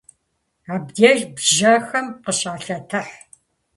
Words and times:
Абдеж 0.73 1.19
бжьэхэм 1.35 2.07
къыщалъэтыхь. 2.23 3.13